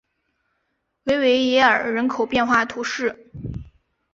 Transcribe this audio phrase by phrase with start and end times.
[1.03, 3.29] 维维耶尔人口变化图示